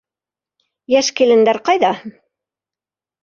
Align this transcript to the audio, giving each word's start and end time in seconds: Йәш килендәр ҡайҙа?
Йәш 0.95 1.11
килендәр 1.19 1.59
ҡайҙа? 1.69 1.91